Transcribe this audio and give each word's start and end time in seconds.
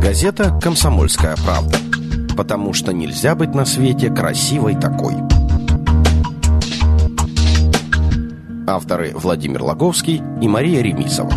Газета 0.00 0.58
«Комсомольская 0.62 1.36
правда». 1.36 1.76
Потому 2.34 2.72
что 2.72 2.90
нельзя 2.90 3.34
быть 3.34 3.54
на 3.54 3.66
свете 3.66 4.08
красивой 4.08 4.74
такой. 4.74 5.14
Авторы 8.66 9.12
Владимир 9.14 9.62
Логовский 9.62 10.22
и 10.40 10.48
Мария 10.48 10.80
Ремисова. 10.80 11.30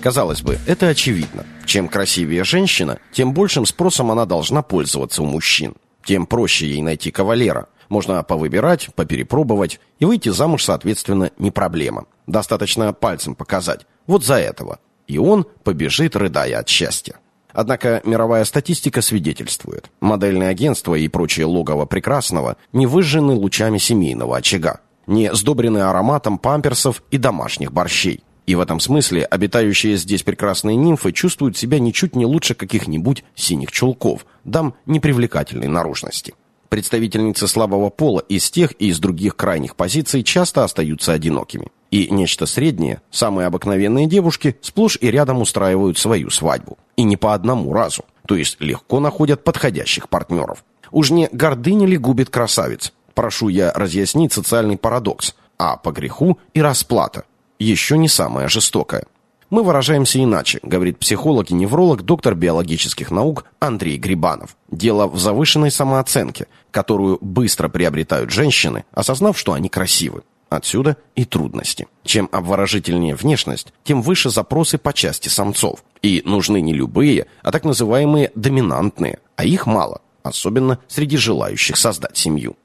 Казалось 0.00 0.42
бы, 0.42 0.56
это 0.68 0.86
очевидно. 0.86 1.44
Чем 1.66 1.88
красивее 1.88 2.44
женщина, 2.44 3.00
тем 3.10 3.34
большим 3.34 3.66
спросом 3.66 4.12
она 4.12 4.26
должна 4.26 4.62
пользоваться 4.62 5.22
у 5.24 5.26
мужчин. 5.26 5.74
Тем 6.04 6.24
проще 6.24 6.68
ей 6.68 6.82
найти 6.82 7.10
кавалера. 7.10 7.66
Можно 7.88 8.22
повыбирать, 8.22 8.90
поперепробовать 8.94 9.80
и 9.98 10.04
выйти 10.04 10.28
замуж, 10.28 10.64
соответственно, 10.64 11.30
не 11.38 11.50
проблема. 11.50 12.04
Достаточно 12.26 12.92
пальцем 12.92 13.34
показать. 13.34 13.86
Вот 14.06 14.24
за 14.24 14.34
этого. 14.34 14.78
И 15.06 15.18
он 15.18 15.46
побежит, 15.64 16.16
рыдая 16.16 16.58
от 16.58 16.68
счастья. 16.68 17.16
Однако 17.52 18.02
мировая 18.04 18.44
статистика 18.44 19.00
свидетельствует. 19.00 19.90
Модельные 20.00 20.50
агентства 20.50 20.94
и 20.94 21.08
прочие 21.08 21.46
логово 21.46 21.86
прекрасного 21.86 22.56
не 22.72 22.86
выжжены 22.86 23.32
лучами 23.32 23.78
семейного 23.78 24.36
очага. 24.36 24.80
Не 25.06 25.34
сдобрены 25.34 25.78
ароматом 25.78 26.38
памперсов 26.38 27.02
и 27.10 27.16
домашних 27.16 27.72
борщей. 27.72 28.22
И 28.46 28.54
в 28.54 28.60
этом 28.60 28.80
смысле 28.80 29.24
обитающие 29.24 29.96
здесь 29.96 30.22
прекрасные 30.22 30.76
нимфы 30.76 31.12
чувствуют 31.12 31.56
себя 31.56 31.78
ничуть 31.78 32.14
не 32.14 32.26
лучше 32.26 32.54
каких-нибудь 32.54 33.24
синих 33.34 33.72
чулков, 33.72 34.24
дам 34.44 34.74
непривлекательной 34.86 35.68
наружности. 35.68 36.34
Представительницы 36.68 37.48
слабого 37.48 37.88
пола 37.88 38.20
из 38.28 38.50
тех 38.50 38.72
и 38.78 38.88
из 38.88 39.00
других 39.00 39.36
крайних 39.36 39.74
позиций 39.74 40.22
часто 40.22 40.64
остаются 40.64 41.12
одинокими. 41.12 41.68
И 41.90 42.08
нечто 42.10 42.44
среднее, 42.44 43.00
самые 43.10 43.46
обыкновенные 43.46 44.06
девушки, 44.06 44.58
сплошь 44.60 44.98
и 45.00 45.10
рядом 45.10 45.40
устраивают 45.40 45.96
свою 45.96 46.28
свадьбу. 46.28 46.76
И 46.96 47.04
не 47.04 47.16
по 47.16 47.32
одному 47.32 47.72
разу, 47.72 48.04
то 48.26 48.34
есть 48.34 48.60
легко 48.60 49.00
находят 49.00 49.44
подходящих 49.44 50.10
партнеров. 50.10 50.64
Уж 50.90 51.10
не 51.10 51.28
гордыня 51.32 51.86
ли 51.86 51.96
губит 51.96 52.28
красавиц? 52.28 52.92
Прошу 53.14 53.48
я 53.48 53.72
разъяснить 53.72 54.32
социальный 54.32 54.76
парадокс. 54.76 55.34
А 55.58 55.76
по 55.76 55.90
греху 55.90 56.38
и 56.54 56.62
расплата 56.62 57.24
еще 57.58 57.98
не 57.98 58.08
самая 58.08 58.48
жестокая. 58.48 59.06
Мы 59.50 59.62
выражаемся 59.62 60.22
иначе, 60.22 60.60
говорит 60.62 60.98
психолог 60.98 61.50
и 61.50 61.54
невролог, 61.54 62.02
доктор 62.02 62.34
биологических 62.34 63.10
наук 63.10 63.46
Андрей 63.60 63.96
Грибанов. 63.96 64.56
Дело 64.70 65.06
в 65.06 65.18
завышенной 65.18 65.70
самооценке, 65.70 66.48
которую 66.70 67.18
быстро 67.22 67.68
приобретают 67.70 68.30
женщины, 68.30 68.84
осознав, 68.92 69.38
что 69.38 69.54
они 69.54 69.70
красивы. 69.70 70.22
Отсюда 70.50 70.96
и 71.14 71.24
трудности. 71.24 71.88
Чем 72.04 72.28
обворожительнее 72.32 73.14
внешность, 73.14 73.72
тем 73.84 74.02
выше 74.02 74.30
запросы 74.30 74.78
по 74.78 74.92
части 74.92 75.28
самцов. 75.28 75.82
И 76.02 76.22
нужны 76.24 76.60
не 76.60 76.72
любые, 76.72 77.26
а 77.42 77.50
так 77.50 77.64
называемые 77.64 78.32
доминантные, 78.34 79.18
а 79.36 79.44
их 79.44 79.66
мало, 79.66 80.00
особенно 80.22 80.78
среди 80.88 81.16
желающих 81.16 81.76
создать 81.76 82.16
семью. 82.16 82.56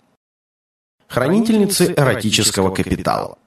Хранительницы 1.08 1.94
эротического 1.96 2.74
капитала. 2.74 3.38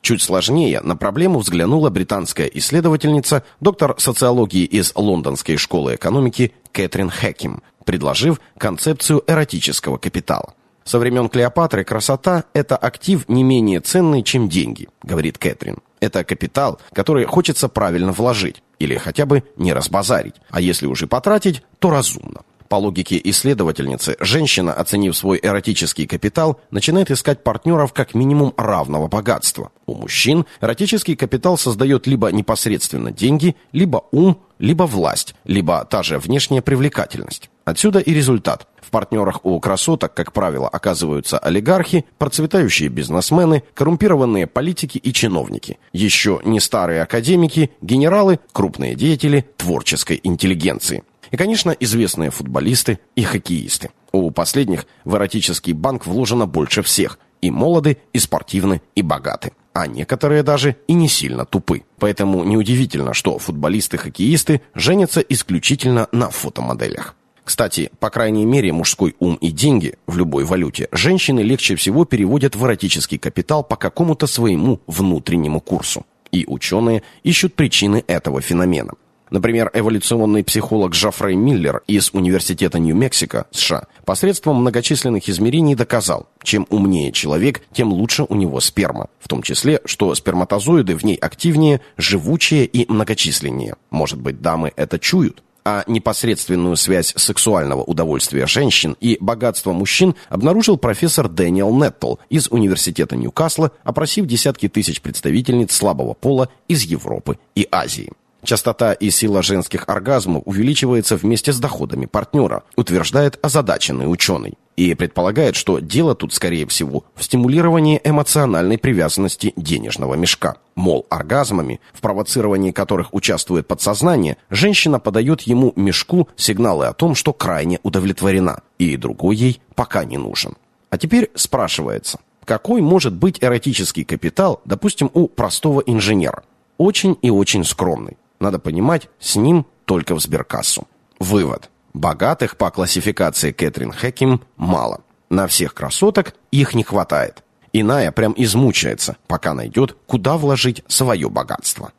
Чуть 0.00 0.22
сложнее 0.22 0.80
на 0.80 0.96
проблему 0.96 1.40
взглянула 1.40 1.90
британская 1.90 2.46
исследовательница, 2.54 3.44
доктор 3.60 3.94
социологии 3.98 4.64
из 4.64 4.92
Лондонской 4.94 5.56
школы 5.56 5.96
экономики 5.96 6.52
Кэтрин 6.72 7.10
Хэким, 7.10 7.62
предложив 7.84 8.40
концепцию 8.56 9.24
эротического 9.26 9.98
капитала. 9.98 10.54
Со 10.84 10.98
времен 10.98 11.28
Клеопатры 11.28 11.84
красота– 11.84 12.44
это 12.54 12.76
актив 12.76 13.28
не 13.28 13.42
менее 13.42 13.80
ценный, 13.80 14.22
чем 14.22 14.48
деньги, 14.48 14.88
говорит 15.02 15.36
Кэтрин. 15.36 15.78
Это 16.00 16.24
капитал, 16.24 16.80
который 16.92 17.26
хочется 17.26 17.68
правильно 17.68 18.12
вложить 18.12 18.62
или 18.78 18.96
хотя 18.96 19.26
бы 19.26 19.42
не 19.56 19.72
разбазарить, 19.72 20.36
а 20.48 20.60
если 20.60 20.86
уже 20.86 21.06
потратить, 21.06 21.62
то 21.78 21.90
разумно. 21.90 22.42
По 22.68 22.76
логике 22.76 23.18
исследовательницы, 23.24 24.16
женщина, 24.20 24.74
оценив 24.74 25.16
свой 25.16 25.40
эротический 25.42 26.06
капитал, 26.06 26.60
начинает 26.70 27.10
искать 27.10 27.42
партнеров 27.42 27.94
как 27.94 28.14
минимум 28.14 28.52
равного 28.58 29.08
богатства. 29.08 29.70
У 29.86 29.94
мужчин 29.94 30.44
эротический 30.60 31.16
капитал 31.16 31.56
создает 31.56 32.06
либо 32.06 32.30
непосредственно 32.30 33.10
деньги, 33.10 33.56
либо 33.72 34.04
ум, 34.12 34.42
либо 34.58 34.82
власть, 34.82 35.34
либо 35.44 35.86
та 35.86 36.02
же 36.02 36.18
внешняя 36.18 36.60
привлекательность. 36.60 37.48
Отсюда 37.64 38.00
и 38.00 38.12
результат. 38.12 38.66
В 38.82 38.90
партнерах 38.90 39.44
у 39.44 39.58
красоток, 39.60 40.14
как 40.14 40.32
правило, 40.32 40.68
оказываются 40.68 41.38
олигархи, 41.38 42.04
процветающие 42.16 42.88
бизнесмены, 42.88 43.62
коррумпированные 43.74 44.46
политики 44.46 44.98
и 44.98 45.12
чиновники. 45.12 45.78
Еще 45.92 46.40
не 46.44 46.60
старые 46.60 47.02
академики, 47.02 47.70
генералы, 47.82 48.40
крупные 48.52 48.94
деятели 48.94 49.46
творческой 49.56 50.20
интеллигенции. 50.22 51.02
И, 51.30 51.36
конечно, 51.36 51.70
известные 51.70 52.30
футболисты 52.30 52.98
и 53.16 53.22
хоккеисты. 53.22 53.90
У 54.12 54.30
последних 54.30 54.86
в 55.04 55.14
эротический 55.16 55.72
банк 55.72 56.06
вложено 56.06 56.46
больше 56.46 56.82
всех. 56.82 57.18
И 57.40 57.50
молоды, 57.50 57.98
и 58.12 58.18
спортивны, 58.18 58.82
и 58.94 59.02
богаты. 59.02 59.52
А 59.72 59.86
некоторые 59.86 60.42
даже 60.42 60.76
и 60.88 60.94
не 60.94 61.08
сильно 61.08 61.44
тупы. 61.44 61.84
Поэтому 61.98 62.42
неудивительно, 62.42 63.14
что 63.14 63.38
футболисты-хоккеисты 63.38 64.60
женятся 64.74 65.20
исключительно 65.20 66.08
на 66.10 66.30
фотомоделях. 66.30 67.14
Кстати, 67.44 67.90
по 67.98 68.10
крайней 68.10 68.44
мере, 68.44 68.72
мужской 68.72 69.14
ум 69.20 69.36
и 69.36 69.50
деньги 69.50 69.94
в 70.06 70.18
любой 70.18 70.44
валюте 70.44 70.88
женщины 70.92 71.40
легче 71.40 71.76
всего 71.76 72.04
переводят 72.04 72.56
в 72.56 72.64
эротический 72.66 73.18
капитал 73.18 73.62
по 73.62 73.76
какому-то 73.76 74.26
своему 74.26 74.80
внутреннему 74.86 75.60
курсу. 75.60 76.04
И 76.30 76.44
ученые 76.46 77.04
ищут 77.22 77.54
причины 77.54 78.04
этого 78.06 78.42
феномена. 78.42 78.92
Например, 79.30 79.70
эволюционный 79.72 80.44
психолог 80.44 80.92
Джафрей 80.92 81.36
Миллер 81.36 81.82
из 81.86 82.10
Университета 82.12 82.78
Нью-Мексико, 82.78 83.46
США, 83.50 83.86
посредством 84.04 84.56
многочисленных 84.56 85.28
измерений 85.28 85.74
доказал, 85.74 86.28
чем 86.42 86.66
умнее 86.70 87.12
человек, 87.12 87.62
тем 87.72 87.92
лучше 87.92 88.24
у 88.28 88.34
него 88.34 88.60
сперма. 88.60 89.08
В 89.20 89.28
том 89.28 89.42
числе, 89.42 89.80
что 89.84 90.14
сперматозоиды 90.14 90.96
в 90.96 91.04
ней 91.04 91.16
активнее, 91.16 91.80
живучее 91.96 92.64
и 92.64 92.90
многочисленнее. 92.90 93.76
Может 93.90 94.20
быть, 94.20 94.40
дамы 94.40 94.72
это 94.76 94.98
чуют? 94.98 95.42
а 95.64 95.84
непосредственную 95.86 96.76
связь 96.76 97.12
сексуального 97.14 97.82
удовольствия 97.82 98.46
женщин 98.46 98.96
и 99.00 99.18
богатства 99.20 99.72
мужчин 99.72 100.14
обнаружил 100.30 100.78
профессор 100.78 101.28
Дэниел 101.28 101.74
Неттл 101.76 102.14
из 102.30 102.48
Университета 102.48 103.16
Ньюкасла, 103.16 103.72
опросив 103.84 104.24
десятки 104.24 104.68
тысяч 104.70 105.02
представительниц 105.02 105.76
слабого 105.76 106.14
пола 106.14 106.48
из 106.68 106.84
Европы 106.84 107.38
и 107.54 107.68
Азии. 107.70 108.10
Частота 108.44 108.92
и 108.92 109.10
сила 109.10 109.42
женских 109.42 109.84
оргазмов 109.88 110.42
увеличивается 110.46 111.16
вместе 111.16 111.52
с 111.52 111.58
доходами 111.58 112.06
партнера, 112.06 112.62
утверждает 112.76 113.38
озадаченный 113.42 114.10
ученый. 114.10 114.54
И 114.76 114.94
предполагает, 114.94 115.56
что 115.56 115.80
дело 115.80 116.14
тут, 116.14 116.32
скорее 116.32 116.64
всего, 116.66 117.04
в 117.16 117.24
стимулировании 117.24 118.00
эмоциональной 118.04 118.78
привязанности 118.78 119.52
денежного 119.56 120.14
мешка. 120.14 120.58
Мол, 120.76 121.04
оргазмами, 121.10 121.80
в 121.92 122.00
провоцировании 122.00 122.70
которых 122.70 123.12
участвует 123.12 123.66
подсознание, 123.66 124.36
женщина 124.50 125.00
подает 125.00 125.40
ему 125.42 125.72
мешку 125.74 126.28
сигналы 126.36 126.86
о 126.86 126.92
том, 126.92 127.16
что 127.16 127.32
крайне 127.32 127.80
удовлетворена, 127.82 128.60
и 128.78 128.96
другой 128.96 129.34
ей 129.34 129.60
пока 129.74 130.04
не 130.04 130.16
нужен. 130.16 130.54
А 130.90 130.96
теперь 130.96 131.32
спрашивается, 131.34 132.20
какой 132.44 132.80
может 132.80 133.14
быть 133.14 133.42
эротический 133.42 134.04
капитал, 134.04 134.60
допустим, 134.64 135.10
у 135.12 135.26
простого 135.26 135.80
инженера? 135.80 136.44
Очень 136.76 137.18
и 137.20 137.30
очень 137.30 137.64
скромный. 137.64 138.16
Надо 138.40 138.58
понимать, 138.58 139.08
с 139.18 139.36
ним 139.36 139.66
только 139.84 140.14
в 140.14 140.20
сберкассу. 140.20 140.86
Вывод. 141.18 141.70
Богатых 141.94 142.56
по 142.56 142.70
классификации 142.70 143.52
Кэтрин 143.52 143.92
Хэким 143.92 144.42
мало. 144.56 145.00
На 145.30 145.46
всех 145.46 145.74
красоток 145.74 146.34
их 146.50 146.74
не 146.74 146.84
хватает. 146.84 147.42
Иная 147.72 148.12
прям 148.12 148.34
измучается, 148.36 149.16
пока 149.26 149.54
найдет, 149.54 149.96
куда 150.06 150.36
вложить 150.36 150.82
свое 150.88 151.28
богатство. 151.28 151.92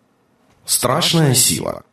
Страшная 0.65 1.33
сила. 1.33 1.83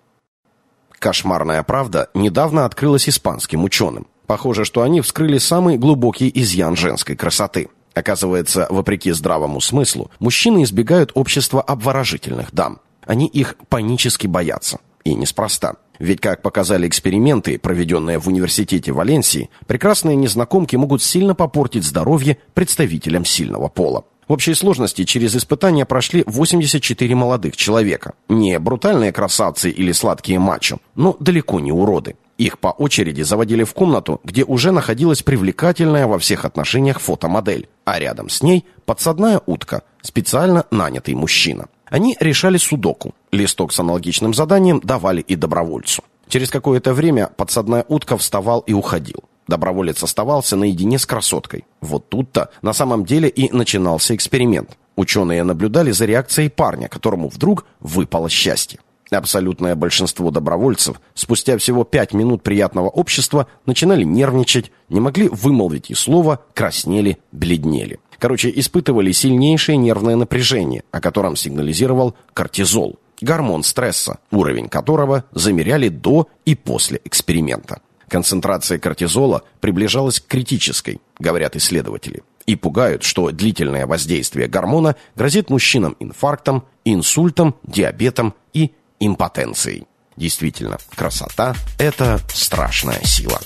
Кошмарная 0.98 1.62
правда 1.62 2.08
недавно 2.14 2.64
открылась 2.64 3.08
испанским 3.08 3.64
ученым. 3.64 4.06
Похоже, 4.26 4.64
что 4.64 4.82
они 4.82 5.00
вскрыли 5.00 5.38
самый 5.38 5.78
глубокий 5.78 6.30
изъян 6.34 6.76
женской 6.76 7.16
красоты. 7.16 7.68
Оказывается, 7.94 8.66
вопреки 8.70 9.12
здравому 9.12 9.60
смыслу, 9.60 10.10
мужчины 10.18 10.64
избегают 10.64 11.12
общества 11.14 11.62
обворожительных 11.62 12.52
дам. 12.52 12.80
Они 13.06 13.26
их 13.26 13.56
панически 13.68 14.26
боятся. 14.26 14.78
И 15.04 15.14
неспроста. 15.14 15.76
Ведь, 15.98 16.20
как 16.20 16.42
показали 16.42 16.88
эксперименты, 16.88 17.58
проведенные 17.58 18.18
в 18.18 18.26
университете 18.26 18.92
Валенсии, 18.92 19.50
прекрасные 19.66 20.16
незнакомки 20.16 20.76
могут 20.76 21.02
сильно 21.02 21.34
попортить 21.34 21.84
здоровье 21.84 22.38
представителям 22.54 23.24
сильного 23.24 23.68
пола. 23.68 24.04
В 24.28 24.32
общей 24.32 24.54
сложности 24.54 25.04
через 25.04 25.36
испытания 25.36 25.84
прошли 25.84 26.24
84 26.26 27.14
молодых 27.14 27.56
человека. 27.56 28.14
Не 28.28 28.58
брутальные 28.58 29.12
красавцы 29.12 29.70
или 29.70 29.92
сладкие 29.92 30.40
мачо, 30.40 30.80
но 30.96 31.16
далеко 31.20 31.60
не 31.60 31.70
уроды. 31.70 32.16
Их 32.36 32.58
по 32.58 32.68
очереди 32.68 33.22
заводили 33.22 33.62
в 33.62 33.72
комнату, 33.72 34.20
где 34.24 34.44
уже 34.44 34.72
находилась 34.72 35.22
привлекательная 35.22 36.08
во 36.08 36.18
всех 36.18 36.44
отношениях 36.44 37.00
фотомодель, 37.00 37.68
а 37.84 38.00
рядом 38.00 38.28
с 38.28 38.42
ней 38.42 38.66
подсадная 38.84 39.40
утка 39.46 39.84
специально 40.06 40.64
нанятый 40.70 41.14
мужчина. 41.14 41.66
Они 41.86 42.16
решали 42.20 42.56
судоку. 42.56 43.14
Листок 43.32 43.72
с 43.72 43.80
аналогичным 43.80 44.34
заданием 44.34 44.80
давали 44.82 45.20
и 45.20 45.36
добровольцу. 45.36 46.02
Через 46.28 46.50
какое-то 46.50 46.94
время 46.94 47.28
подсадная 47.36 47.84
утка 47.88 48.16
вставал 48.16 48.60
и 48.60 48.72
уходил. 48.72 49.24
Доброволец 49.46 50.02
оставался 50.02 50.56
наедине 50.56 50.98
с 50.98 51.06
красоткой. 51.06 51.64
Вот 51.80 52.08
тут-то 52.08 52.50
на 52.62 52.72
самом 52.72 53.04
деле 53.04 53.28
и 53.28 53.52
начинался 53.52 54.14
эксперимент. 54.14 54.76
Ученые 54.96 55.44
наблюдали 55.44 55.92
за 55.92 56.06
реакцией 56.06 56.48
парня, 56.48 56.88
которому 56.88 57.28
вдруг 57.28 57.66
выпало 57.80 58.28
счастье. 58.28 58.80
Абсолютное 59.10 59.76
большинство 59.76 60.32
добровольцев 60.32 61.00
спустя 61.14 61.58
всего 61.58 61.84
пять 61.84 62.12
минут 62.12 62.42
приятного 62.42 62.88
общества 62.88 63.46
начинали 63.64 64.02
нервничать, 64.02 64.72
не 64.88 64.98
могли 64.98 65.28
вымолвить 65.28 65.90
и 65.90 65.94
слова, 65.94 66.40
краснели, 66.54 67.18
бледнели. 67.30 68.00
Короче, 68.18 68.52
испытывали 68.54 69.12
сильнейшее 69.12 69.76
нервное 69.76 70.16
напряжение, 70.16 70.82
о 70.90 71.00
котором 71.00 71.36
сигнализировал 71.36 72.14
кортизол, 72.32 72.98
гормон 73.20 73.62
стресса, 73.62 74.18
уровень 74.30 74.68
которого 74.68 75.24
замеряли 75.32 75.88
до 75.88 76.28
и 76.44 76.54
после 76.54 77.00
эксперимента. 77.04 77.80
Концентрация 78.08 78.78
кортизола 78.78 79.42
приближалась 79.60 80.20
к 80.20 80.26
критической, 80.26 81.00
говорят 81.18 81.56
исследователи. 81.56 82.22
И 82.46 82.54
пугают, 82.54 83.02
что 83.02 83.32
длительное 83.32 83.86
воздействие 83.86 84.46
гормона 84.46 84.94
грозит 85.16 85.50
мужчинам 85.50 85.96
инфарктом, 85.98 86.64
инсультом, 86.84 87.56
диабетом 87.64 88.34
и 88.52 88.72
импотенцией. 89.00 89.86
Действительно, 90.16 90.78
красота– 90.94 91.56
это 91.78 92.20
страшная 92.32 93.02
сила. 93.02 93.40